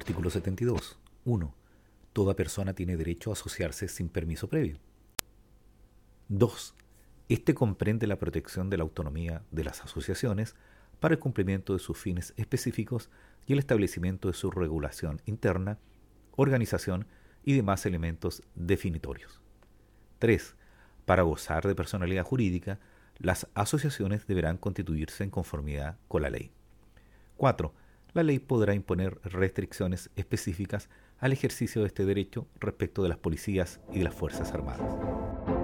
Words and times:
Artículo 0.00 0.30
72. 0.30 0.98
1. 1.26 1.54
Toda 2.14 2.34
persona 2.34 2.72
tiene 2.72 2.96
derecho 2.96 3.28
a 3.28 3.34
asociarse 3.34 3.86
sin 3.86 4.08
permiso 4.08 4.48
previo. 4.48 4.78
2. 6.28 6.74
Este 7.28 7.52
comprende 7.52 8.06
la 8.06 8.18
protección 8.18 8.70
de 8.70 8.78
la 8.78 8.84
autonomía 8.84 9.42
de 9.50 9.62
las 9.62 9.82
asociaciones 9.82 10.56
para 11.00 11.12
el 11.12 11.20
cumplimiento 11.20 11.74
de 11.74 11.80
sus 11.80 11.98
fines 11.98 12.32
específicos 12.38 13.10
y 13.46 13.52
el 13.52 13.58
establecimiento 13.58 14.28
de 14.28 14.34
su 14.34 14.50
regulación 14.50 15.20
interna, 15.26 15.78
organización 16.34 17.06
y 17.44 17.52
demás 17.52 17.84
elementos 17.84 18.42
definitorios. 18.54 19.42
3. 20.18 20.56
Para 21.04 21.24
gozar 21.24 21.66
de 21.66 21.74
personalidad 21.74 22.24
jurídica, 22.24 22.80
las 23.18 23.48
asociaciones 23.52 24.26
deberán 24.26 24.56
constituirse 24.56 25.24
en 25.24 25.30
conformidad 25.30 25.98
con 26.08 26.22
la 26.22 26.30
ley. 26.30 26.52
4 27.36 27.74
la 28.12 28.22
ley 28.22 28.38
podrá 28.38 28.74
imponer 28.74 29.20
restricciones 29.24 30.10
específicas 30.16 30.88
al 31.18 31.32
ejercicio 31.32 31.82
de 31.82 31.88
este 31.88 32.04
derecho 32.04 32.46
respecto 32.58 33.02
de 33.02 33.08
las 33.08 33.18
policías 33.18 33.80
y 33.92 33.98
de 33.98 34.04
las 34.04 34.14
Fuerzas 34.14 34.52
Armadas. 34.52 35.59